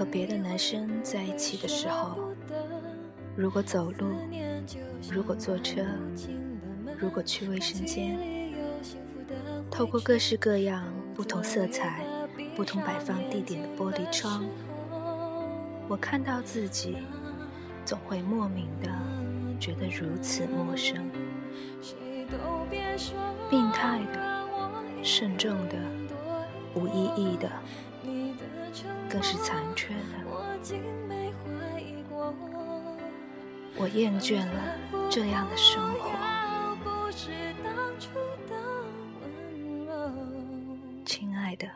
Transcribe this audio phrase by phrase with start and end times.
[0.00, 2.16] 和别的男生在一起的时候，
[3.36, 4.14] 如果走路，
[5.12, 5.84] 如果坐车，
[6.98, 8.18] 如果去卫生间，
[9.70, 12.02] 透过各式各样、不同色彩、
[12.56, 14.42] 不同摆放地点的玻璃窗，
[15.86, 16.96] 我看到自己，
[17.84, 18.88] 总会莫名的
[19.60, 21.10] 觉得如此陌生。
[23.50, 25.76] 病态的、慎重的、
[26.74, 27.50] 无意义的，
[29.08, 30.24] 更是残缺的。
[33.76, 34.78] 我厌倦了
[35.10, 36.10] 这样的生活，
[41.04, 41.68] 亲爱的，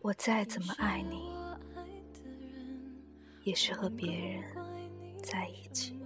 [0.00, 1.32] 我再怎么爱你，
[3.42, 4.44] 也是和别人
[5.22, 5.98] 在一起。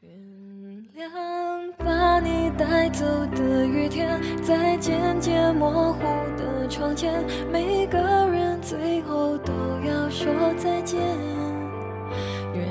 [0.00, 0.10] 原
[0.94, 1.10] 谅
[2.58, 3.04] 带走
[3.34, 6.00] 的雨天，在渐渐模糊
[6.36, 9.52] 的窗前，每个人最后都
[9.84, 11.00] 要说再见。
[12.54, 12.66] 原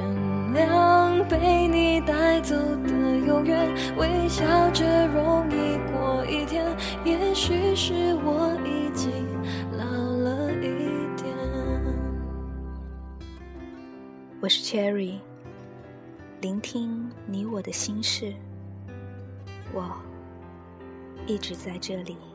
[0.55, 2.89] 谅被你带走的
[3.27, 6.65] 永远，微笑着容易过一天。
[7.03, 7.93] 也许是
[8.25, 9.11] 我已经
[9.77, 10.67] 老了一
[11.15, 11.35] 点。
[14.41, 15.19] 我是 Cherry，
[16.41, 18.33] 聆听你我的心事，
[19.75, 19.93] 我
[21.27, 22.34] 一直在这里。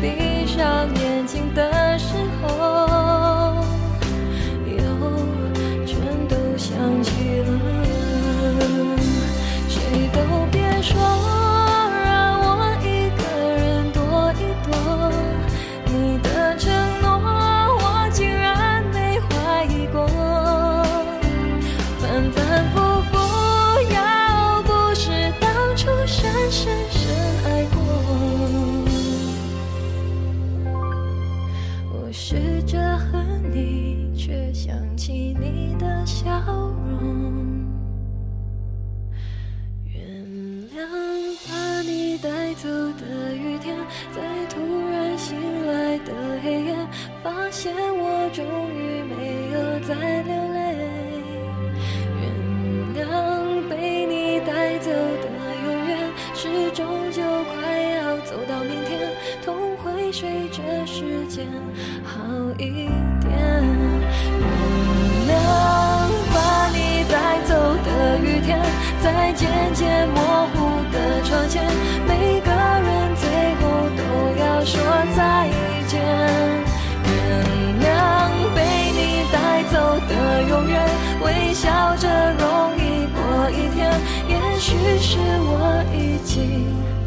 [0.00, 2.46] 闭上眼睛的时候
[4.66, 4.76] 又
[5.86, 7.48] 全都想起了
[9.68, 10.20] 谁都
[10.52, 11.00] 别说
[12.04, 13.22] 让我一个
[13.56, 13.98] 人躲
[14.34, 14.68] 一躲。
[15.86, 16.70] 你的承
[17.00, 17.08] 诺
[17.78, 20.06] 我竟然没怀疑过。
[21.98, 22.87] 反反复
[32.08, 36.26] 我试着恨你却想起你的笑
[36.88, 37.66] 容。
[39.84, 40.02] 原
[40.72, 40.88] 谅
[41.46, 43.76] 把你带走的雨天
[44.10, 44.58] 在突
[44.90, 45.36] 然醒
[45.66, 46.74] 来的黑夜
[47.22, 48.42] 发现我终
[48.72, 50.64] 于没有再流泪
[52.96, 55.28] 原谅被你带走的
[55.62, 59.12] 永远是终究快要走到明天。
[59.44, 59.77] 痛
[60.10, 61.46] 睡着时间
[62.02, 62.18] 好
[62.58, 62.88] 一
[63.20, 64.48] 点，原
[65.28, 65.30] 谅
[66.32, 67.54] 把你带走
[67.84, 68.58] 的雨天，
[69.02, 70.56] 在渐渐模糊
[70.90, 71.62] 的窗前，
[72.06, 73.28] 每个人最
[73.60, 73.62] 后
[73.96, 74.00] 都
[74.40, 74.80] 要说
[75.14, 75.50] 再
[75.86, 76.00] 见。
[77.04, 77.08] 原
[77.84, 77.86] 谅
[78.54, 78.58] 被
[78.96, 78.98] 你
[79.30, 79.76] 带走
[80.08, 80.74] 的永远，
[81.22, 82.42] 微笑着容
[82.76, 83.18] 易过
[83.50, 83.78] 一天，
[84.28, 86.97] 也许是我已经。